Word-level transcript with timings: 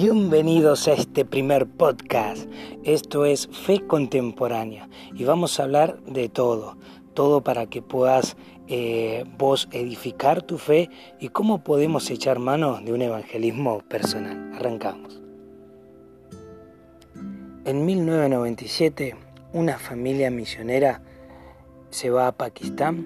Bienvenidos 0.00 0.86
a 0.86 0.92
este 0.92 1.24
primer 1.24 1.66
podcast. 1.66 2.48
Esto 2.84 3.24
es 3.24 3.48
Fe 3.48 3.84
Contemporánea 3.84 4.88
y 5.12 5.24
vamos 5.24 5.58
a 5.58 5.64
hablar 5.64 6.00
de 6.04 6.28
todo, 6.28 6.76
todo 7.14 7.42
para 7.42 7.66
que 7.66 7.82
puedas 7.82 8.36
eh, 8.68 9.24
vos 9.38 9.68
edificar 9.72 10.42
tu 10.42 10.56
fe 10.56 10.88
y 11.18 11.30
cómo 11.30 11.64
podemos 11.64 12.08
echar 12.10 12.38
mano 12.38 12.80
de 12.80 12.92
un 12.92 13.02
evangelismo 13.02 13.80
personal. 13.88 14.52
Arrancamos. 14.54 15.20
En 17.64 17.84
1997, 17.84 19.16
una 19.52 19.80
familia 19.80 20.30
misionera 20.30 21.02
se 21.90 22.10
va 22.10 22.28
a 22.28 22.36
Pakistán, 22.36 23.04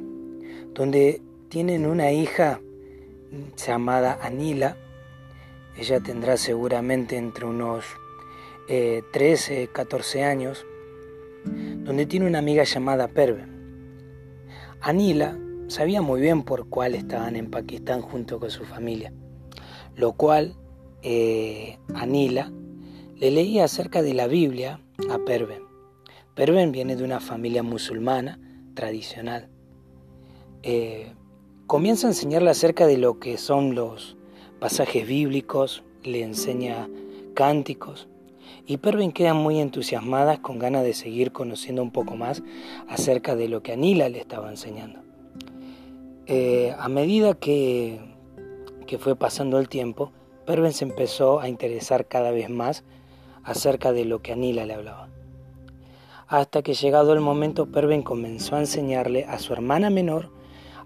donde 0.75 1.23
tienen 1.49 1.87
una 1.87 2.13
hija 2.13 2.61
llamada 3.57 4.19
Anila, 4.21 4.77
ella 5.77 6.01
tendrá 6.01 6.37
seguramente 6.37 7.17
entre 7.17 7.45
unos 7.47 7.85
13, 8.67 9.63
eh, 9.63 9.69
14 9.69 10.25
años, 10.25 10.65
donde 11.45 12.07
tiene 12.07 12.27
una 12.27 12.39
amiga 12.39 12.65
llamada 12.65 13.09
Perve. 13.09 13.47
Anila 14.81 15.39
sabía 15.69 16.03
muy 16.03 16.21
bien 16.21 16.43
por 16.43 16.69
cuál 16.69 16.95
estaban 16.95 17.37
en 17.37 17.51
Pakistán 17.51 18.03
junto 18.03 18.39
con 18.39 18.51
su 18.51 18.65
familia, 18.65 19.13
lo 19.97 20.13
cual 20.13 20.57
eh, 21.03 21.79
Anila 21.95 22.53
le 23.17 23.31
leía 23.31 23.65
acerca 23.65 24.03
de 24.03 24.15
la 24.15 24.27
Biblia 24.27 24.81
a 25.11 25.19
Perven. 25.19 25.63
Perven 26.35 26.73
viene 26.73 26.97
de 26.97 27.05
una 27.05 27.21
familia 27.21 27.63
musulmana 27.63 28.41
tradicional. 28.75 29.49
Eh, 30.63 31.13
comienza 31.67 32.07
a 32.07 32.11
enseñarle 32.11 32.51
acerca 32.51 32.87
de 32.87 32.99
lo 32.99 33.19
que 33.19 33.37
son 33.39 33.75
los 33.75 34.17
pasajes 34.63 35.05
bíblicos, 35.09 35.83
le 36.05 36.23
enseña 36.23 36.89
cánticos. 37.35 38.07
Y 38.65 38.77
Pervin 38.77 39.11
queda 39.11 39.35
muy 39.35 39.59
entusiasmada 39.59 40.41
con 40.41 40.61
ganas 40.61 40.85
de 40.85 40.95
seguir 40.95 41.33
conociendo 41.33 41.83
un 41.83 41.91
poco 41.91 42.15
más 42.15 42.45
acerca 42.89 43.35
de 43.35 43.49
lo 43.49 43.65
que 43.65 43.73
Anila 43.73 44.09
le 44.09 44.21
estaba 44.21 44.51
enseñando. 44.51 45.01
Eh, 46.27 46.73
a 46.79 46.89
medida 46.89 47.35
que, 47.35 47.99
que, 48.87 48.99
fue 48.99 49.17
pasando 49.17 49.59
el 49.59 49.69
tiempo, 49.69 50.13
Pervin 50.47 50.73
se 50.73 50.85
empezó 50.85 51.41
a 51.41 51.49
interesar 51.49 52.07
cada 52.07 52.31
vez 52.31 52.49
más 52.49 52.85
acerca 53.43 53.93
de 53.93 54.05
lo 54.05 54.23
que 54.23 54.31
Anila 54.31 54.65
le 54.65 54.75
hablaba. 54.75 55.09
Hasta 56.29 56.63
que 56.63 56.75
llegado 56.75 57.15
el 57.15 57.21
momento, 57.21 57.67
Pervin 57.67 58.03
comenzó 58.03 58.55
a 58.55 58.61
enseñarle 58.61 59.25
a 59.25 59.41
su 59.41 59.55
hermana 59.55 59.91
menor 59.91 60.31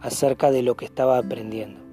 acerca 0.00 0.50
de 0.50 0.62
lo 0.62 0.78
que 0.78 0.86
estaba 0.86 1.18
aprendiendo 1.18 1.85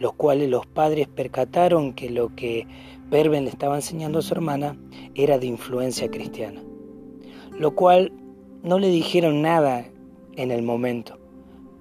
los 0.00 0.14
cuales 0.14 0.48
los 0.48 0.66
padres 0.66 1.06
percataron 1.06 1.92
que 1.92 2.10
lo 2.10 2.34
que 2.34 2.66
Perven 3.10 3.44
le 3.44 3.50
estaba 3.50 3.76
enseñando 3.76 4.18
a 4.18 4.22
su 4.22 4.34
hermana 4.34 4.76
era 5.14 5.38
de 5.38 5.46
influencia 5.46 6.10
cristiana, 6.10 6.62
lo 7.56 7.74
cual 7.74 8.12
no 8.62 8.78
le 8.78 8.88
dijeron 8.88 9.42
nada 9.42 9.84
en 10.36 10.50
el 10.50 10.62
momento, 10.62 11.18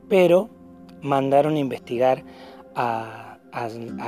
pero 0.10 0.50
mandaron 1.02 1.56
a 1.56 1.60
investigar 1.60 2.26
a, 2.76 3.40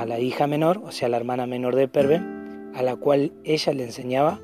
la 0.06 0.20
hija 0.20 0.46
menor, 0.46 0.82
o 0.84 0.92
sea, 0.92 1.08
la 1.08 1.16
hermana 1.16 1.46
menor 1.46 1.74
de 1.74 1.88
Perven, 1.88 2.70
a 2.74 2.82
la 2.82 2.96
cual 2.96 3.32
ella 3.44 3.72
le 3.72 3.84
enseñaba 3.84 4.40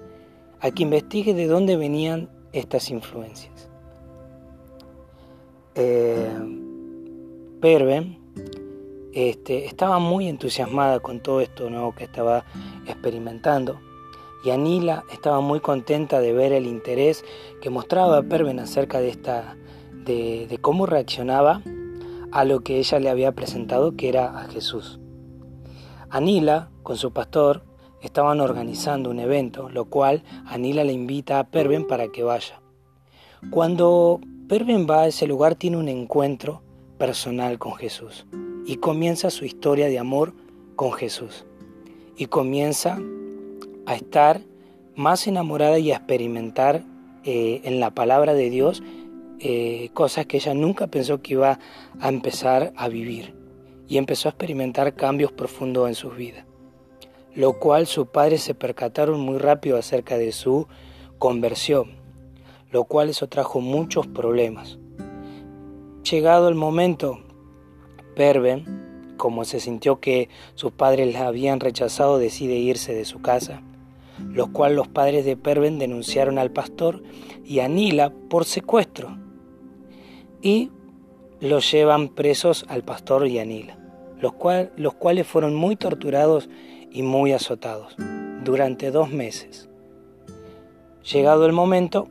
a 0.61 0.71
que 0.71 0.83
investigue 0.83 1.35
de 1.35 1.47
dónde 1.47 1.77
venían 1.77 2.31
estas 2.53 2.91
influencias. 2.91 3.71
Eh, 5.75 6.29
este, 9.13 9.67
estaba 9.67 9.99
muy 9.99 10.29
entusiasmada 10.29 11.01
con 11.01 11.21
todo 11.21 11.41
esto 11.41 11.71
nuevo 11.71 11.95
que 11.95 12.05
estaba 12.05 12.45
experimentando 12.87 13.81
y 14.45 14.51
Anila 14.51 15.05
estaba 15.13 15.41
muy 15.41 15.61
contenta 15.61 16.21
de 16.21 16.33
ver 16.33 16.53
el 16.53 16.67
interés 16.67 17.25
que 17.61 17.71
mostraba 17.71 18.23
Perven 18.23 18.61
acerca 18.61 19.01
de, 19.01 19.09
esta, 19.09 19.57
de, 19.93 20.59
cómo 20.61 20.87
reaccionaba 20.87 21.63
a 22.31 22.45
lo 22.45 22.61
que 22.61 22.79
ella 22.79 23.01
le 23.01 23.11
había 23.11 23.33
presentado 23.33 23.97
que 23.97 24.09
era 24.09 24.39
a 24.39 24.49
Jesús. 24.49 25.01
Anila, 26.11 26.71
con 26.83 26.97
su 26.97 27.13
pastor, 27.13 27.65
estaban 28.01 28.41
organizando 28.41 29.11
un 29.11 29.19
evento, 29.19 29.69
lo 29.69 29.87
cual 29.87 30.23
Anila 30.47 30.85
le 30.85 30.93
invita 30.93 31.41
a 31.41 31.45
Perven 31.45 31.87
para 31.87 32.09
que 32.09 32.23
vaya. 32.23 32.61
Cuando 33.51 34.21
Perven 34.49 34.87
va 34.89 35.03
a 35.03 35.07
ese 35.09 35.27
lugar 35.27 35.57
tiene 35.57 35.79
un 35.79 35.89
encuentro 35.89 36.63
personal 36.97 37.59
con 37.59 37.75
Jesús 37.75 38.25
y 38.69 38.77
comienza 38.77 39.31
su 39.31 39.47
historia 39.47 39.89
de 39.89 39.99
amor 39.99 40.35
con 40.77 40.93
Jesús. 40.93 41.47
Y 42.19 42.27
comienza 42.27 42.99
a 43.87 43.95
estar 43.95 44.43
más 44.95 45.27
enamorada 45.27 45.79
y 45.79 45.91
a 45.91 45.97
experimentar 45.97 46.85
eh, 47.25 47.63
en 47.65 47.81
la 47.81 47.95
palabra 47.95 48.35
de 48.35 48.51
Dios 48.51 48.83
eh, 49.41 49.89
cosas 49.95 50.27
que 50.27 50.37
ella 50.37 50.53
nunca 50.53 50.87
pensó 50.87 51.23
que 51.23 51.33
iba 51.33 51.59
a 51.99 52.09
empezar 52.11 52.75
a 52.77 52.89
vivir. 52.89 53.35
Y 53.89 53.97
empezó 53.97 54.29
a 54.29 54.33
experimentar 54.33 54.95
cambios 54.95 55.33
profundos 55.33 55.89
en 55.89 55.95
su 55.95 56.11
vida. 56.11 56.45
Lo 57.35 57.55
cual 57.55 57.87
sus 57.87 58.09
padres 58.09 58.43
se 58.43 58.55
percataron 58.55 59.19
muy 59.19 59.39
rápido 59.39 59.79
acerca 59.79 60.19
de 60.19 60.31
su 60.31 60.69
conversión, 61.17 61.93
lo 62.71 62.85
cual 62.85 63.09
eso 63.09 63.29
trajo 63.29 63.63
muchos 63.63 64.07
problemas. 64.07 64.79
Llegado 66.03 66.51
el 66.51 66.55
momento 66.55 67.23
Perven, 68.19 69.15
como 69.17 69.45
se 69.45 69.61
sintió 69.61 70.01
que 70.01 70.29
sus 70.57 70.73
padres 70.73 71.15
la 71.15 71.29
habían 71.29 71.61
rechazado, 71.61 72.19
decide 72.19 72.57
irse 72.57 72.93
de 72.93 73.05
su 73.05 73.23
casa, 73.23 73.63
lo 74.19 74.53
cual 74.53 74.75
los 74.75 74.89
padres 74.89 75.25
de 75.25 75.37
Perven 75.37 75.79
denunciaron 75.79 76.37
al 76.37 76.51
pastor 76.51 77.05
y 77.45 77.61
a 77.61 77.69
Nila 77.69 78.13
por 78.29 78.45
secuestro 78.45 79.17
y 80.43 80.73
los 81.39 81.71
llevan 81.71 82.09
presos 82.09 82.67
al 82.69 82.83
pastor 82.83 83.29
y 83.29 83.39
a 83.39 83.45
Nila, 83.45 83.79
los, 84.21 84.35
los 84.75 84.95
cuales 84.95 85.25
fueron 85.25 85.55
muy 85.55 85.77
torturados 85.77 86.51
y 86.91 87.03
muy 87.03 87.31
azotados 87.31 87.95
durante 88.43 88.91
dos 88.91 89.13
meses. 89.13 89.69
Llegado 91.13 91.47
el 91.47 91.53
momento, 91.53 92.09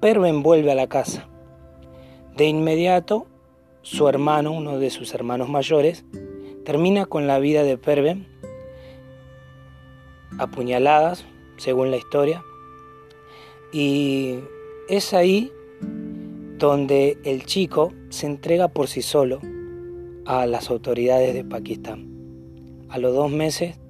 Perven 0.00 0.42
vuelve 0.42 0.72
a 0.72 0.76
la 0.76 0.86
casa. 0.86 1.28
De 2.38 2.46
inmediato 2.46 3.26
su 3.82 4.08
hermano, 4.08 4.52
uno 4.52 4.78
de 4.78 4.90
sus 4.90 5.12
hermanos 5.14 5.48
mayores, 5.48 6.04
termina 6.64 7.06
con 7.06 7.26
la 7.26 7.38
vida 7.38 7.64
de 7.64 7.76
Perven, 7.78 8.26
apuñaladas, 10.38 11.24
según 11.56 11.90
la 11.90 11.96
historia, 11.96 12.42
y 13.72 14.38
es 14.88 15.14
ahí 15.14 15.52
donde 16.58 17.18
el 17.24 17.44
chico 17.44 17.92
se 18.08 18.26
entrega 18.26 18.68
por 18.68 18.86
sí 18.86 19.02
solo 19.02 19.40
a 20.24 20.46
las 20.46 20.70
autoridades 20.70 21.34
de 21.34 21.44
Pakistán. 21.44 22.08
A 22.88 22.98
los 22.98 23.14
dos 23.14 23.30
meses, 23.30 23.80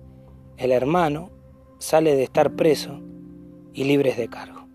el 0.57 0.73
hermano 0.73 1.31
sale 1.79 2.15
de 2.15 2.23
estar 2.23 2.55
preso 2.55 3.01
y 3.75 3.85
libre 3.85 4.15
de 4.15 4.29
cargo. 4.29 4.67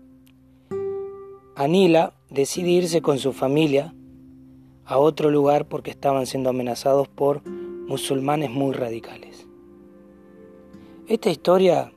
Anila 1.56 2.14
decide 2.30 2.68
irse 2.70 3.02
con 3.02 3.18
su 3.18 3.32
familia 3.32 3.94
a 4.88 4.96
otro 4.96 5.30
lugar 5.30 5.66
porque 5.66 5.90
estaban 5.90 6.24
siendo 6.24 6.48
amenazados 6.48 7.08
por 7.08 7.46
musulmanes 7.46 8.50
muy 8.50 8.72
radicales. 8.72 9.46
Esta 11.06 11.28
historia 11.28 11.92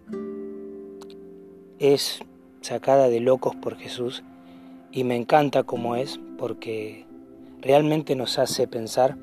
es 1.80 2.19
sacada 2.59 3.07
de 3.07 3.22
Locos 3.22 3.56
por 3.56 3.78
Jesús 3.78 4.24
y 4.91 5.06
me 5.06 5.15
encanta 5.15 5.63
como 5.63 5.95
es 5.95 6.19
porque 6.38 7.06
realmente 7.62 8.15
nos 8.18 8.38
hace 8.38 8.68
pensar 8.68 9.18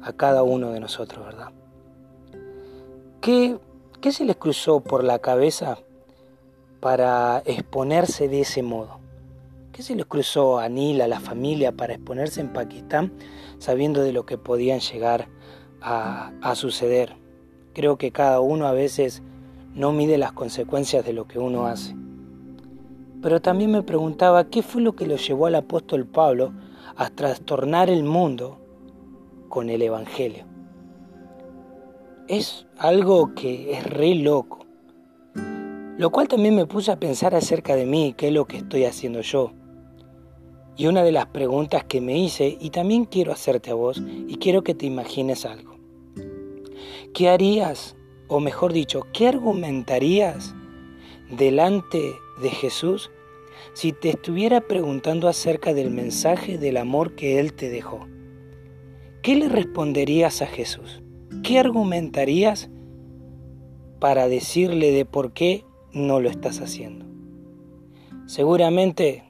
a 0.00 0.14
cada 0.14 0.42
uno 0.42 0.70
de 0.70 0.80
nosotros, 0.80 1.26
¿verdad? 1.26 1.52
¿Qué, 3.20 3.58
qué 4.00 4.10
se 4.10 4.24
les 4.24 4.36
cruzó 4.36 4.80
por 4.80 5.04
la 5.04 5.18
cabeza 5.18 5.78
para 6.80 7.42
exponerse 7.44 8.28
de 8.28 8.40
ese 8.40 8.62
modo? 8.62 9.01
¿Qué 9.72 9.82
se 9.82 9.94
les 9.94 10.04
cruzó 10.04 10.58
a 10.58 10.64
Anil, 10.64 11.00
a 11.00 11.08
la 11.08 11.18
familia, 11.18 11.72
para 11.72 11.94
exponerse 11.94 12.42
en 12.42 12.52
Pakistán 12.52 13.10
sabiendo 13.56 14.02
de 14.02 14.12
lo 14.12 14.26
que 14.26 14.36
podían 14.36 14.80
llegar 14.80 15.28
a, 15.80 16.54
suceder? 16.54 17.16
Creo 17.72 17.96
que 17.96 18.12
cada 18.12 18.40
uno 18.40 18.66
a 18.66 18.72
veces 18.72 19.22
no 19.74 19.92
mide 19.92 20.18
las 20.18 20.32
consecuencias 20.32 21.06
de 21.06 21.14
lo 21.14 21.26
que 21.26 21.38
uno 21.38 21.64
hace. 21.64 21.96
Pero 23.22 23.40
también 23.40 23.70
me 23.70 23.82
preguntaba 23.82 24.50
qué 24.50 24.62
fue 24.62 24.82
lo 24.82 24.94
que 24.94 25.06
lo 25.06 25.16
llevó 25.16 25.46
al 25.46 25.54
apóstol 25.54 26.04
Pablo 26.06 26.52
a 26.96 27.08
trastornar 27.08 27.88
el 27.88 28.04
mundo 28.04 28.60
con 29.48 29.70
el 29.70 29.80
Evangelio. 29.80 30.44
Es 32.28 32.66
algo 32.76 33.34
que 33.34 33.72
es 33.72 33.84
re 33.84 34.16
loco. 34.16 34.66
Lo 35.96 36.10
cual 36.10 36.28
también 36.28 36.56
me 36.56 36.66
puso 36.66 36.92
a 36.92 36.96
pensar 36.96 37.34
acerca 37.34 37.74
de 37.74 37.86
mí, 37.86 38.14
qué 38.14 38.28
es 38.28 38.34
lo 38.34 38.44
que 38.44 38.58
estoy 38.58 38.84
haciendo 38.84 39.22
yo. 39.22 39.52
Y 40.76 40.86
una 40.86 41.02
de 41.02 41.12
las 41.12 41.26
preguntas 41.26 41.84
que 41.84 42.00
me 42.00 42.18
hice, 42.18 42.56
y 42.60 42.70
también 42.70 43.04
quiero 43.04 43.32
hacerte 43.32 43.70
a 43.70 43.74
vos, 43.74 44.02
y 44.28 44.36
quiero 44.36 44.62
que 44.62 44.74
te 44.74 44.86
imagines 44.86 45.44
algo. 45.44 45.76
¿Qué 47.14 47.28
harías 47.28 47.94
o 48.32 48.40
mejor 48.40 48.72
dicho, 48.72 49.02
¿qué 49.12 49.28
argumentarías 49.28 50.54
delante 51.30 52.14
de 52.40 52.48
Jesús 52.48 53.10
si 53.74 53.92
te 53.92 54.08
estuviera 54.08 54.62
preguntando 54.62 55.28
acerca 55.28 55.74
del 55.74 55.90
mensaje 55.90 56.56
del 56.56 56.78
amor 56.78 57.14
que 57.14 57.38
Él 57.38 57.52
te 57.52 57.68
dejó? 57.68 58.06
¿Qué 59.22 59.36
le 59.36 59.50
responderías 59.50 60.40
a 60.40 60.46
Jesús? 60.46 61.02
¿Qué 61.42 61.58
argumentarías 61.58 62.70
para 64.00 64.28
decirle 64.28 64.92
de 64.92 65.04
por 65.04 65.32
qué 65.32 65.66
no 65.92 66.18
lo 66.18 66.30
estás 66.30 66.60
haciendo? 66.60 67.04
Seguramente 68.26 69.24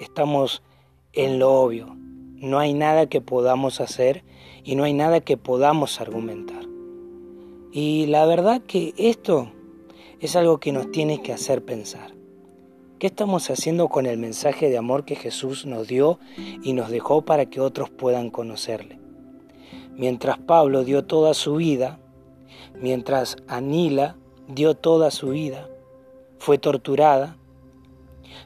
estamos 0.00 0.62
en 1.12 1.38
lo 1.38 1.52
obvio. 1.52 1.96
No 2.36 2.58
hay 2.58 2.74
nada 2.74 3.06
que 3.06 3.20
podamos 3.20 3.80
hacer 3.80 4.24
y 4.64 4.74
no 4.74 4.84
hay 4.84 4.94
nada 4.94 5.20
que 5.20 5.36
podamos 5.36 6.00
argumentar. 6.00 6.64
Y 7.72 8.06
la 8.06 8.26
verdad 8.26 8.62
que 8.62 8.94
esto 8.96 9.52
es 10.18 10.34
algo 10.36 10.58
que 10.58 10.72
nos 10.72 10.90
tiene 10.90 11.22
que 11.22 11.32
hacer 11.32 11.64
pensar. 11.64 12.14
¿Qué 12.98 13.06
estamos 13.06 13.48
haciendo 13.50 13.88
con 13.88 14.06
el 14.06 14.18
mensaje 14.18 14.68
de 14.68 14.76
amor 14.76 15.04
que 15.04 15.16
Jesús 15.16 15.64
nos 15.64 15.88
dio 15.88 16.18
y 16.62 16.72
nos 16.72 16.90
dejó 16.90 17.22
para 17.22 17.46
que 17.46 17.60
otros 17.60 17.88
puedan 17.88 18.30
conocerle? 18.30 18.98
Mientras 19.96 20.38
Pablo 20.38 20.84
dio 20.84 21.04
toda 21.04 21.32
su 21.32 21.56
vida, 21.56 21.98
mientras 22.78 23.36
Anila 23.48 24.16
dio 24.48 24.74
toda 24.74 25.10
su 25.10 25.30
vida, 25.30 25.68
fue 26.38 26.58
torturada, 26.58 27.36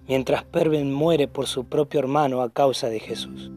mientras 0.09 0.45
Perven 0.45 0.93
muere 0.93 1.29
por 1.29 1.47
su 1.47 1.65
propio 1.65 2.01
hermano 2.01 2.43
a 2.43 2.51
causa 2.51 2.89
de 2.89 3.01
Jesús. 3.01 3.51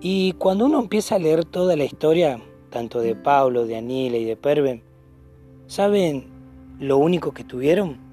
Y 0.00 0.32
cuando 0.34 0.66
uno 0.66 0.80
empieza 0.80 1.16
a 1.16 1.18
leer 1.18 1.44
toda 1.44 1.76
la 1.76 1.84
historia, 1.84 2.40
tanto 2.70 3.00
de 3.00 3.14
Pablo, 3.14 3.66
de 3.66 3.76
Anila 3.76 4.16
y 4.16 4.24
de 4.24 4.36
Perven, 4.36 4.82
¿saben 5.66 6.26
lo 6.78 6.98
único 6.98 7.32
que 7.32 7.44
tuvieron? 7.44 8.08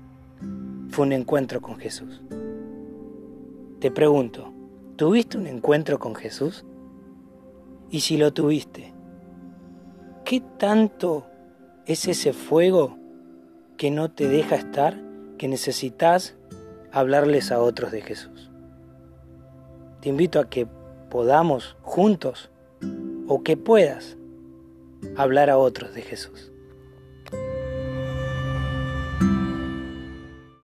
fue 0.96 1.06
un 1.06 1.12
encuentro 1.12 1.60
con 1.60 1.78
Jesús. 1.78 2.22
Te 3.80 3.92
pregunto, 3.92 4.54
¿tuviste 4.96 5.38
un 5.38 5.46
encuentro 5.46 6.00
con 6.00 6.16
Jesús? 6.16 6.64
Y 7.92 8.00
si 8.00 8.16
lo 8.16 8.32
tuviste, 8.32 8.94
¿qué 10.24 10.42
tanto 10.58 11.26
es 11.86 12.08
ese 12.08 12.32
fuego 12.32 12.98
que 13.76 13.92
no 13.92 14.10
te 14.10 14.30
deja 14.30 14.56
estar, 14.56 14.98
que 15.38 15.50
necesitas 15.50 16.38
hablarles 16.96 17.52
a 17.52 17.60
otros 17.60 17.92
de 17.92 18.02
Jesús? 18.02 18.50
Te 20.00 20.10
invito 20.10 20.40
a 20.40 20.50
que 20.50 20.66
podamos 21.10 21.76
juntos 21.82 22.50
o 23.28 23.44
que 23.44 23.58
puedas 23.58 24.18
hablar 25.18 25.50
a 25.50 25.58
otros 25.58 25.94
de 25.94 26.02
Jesús. 26.02 26.52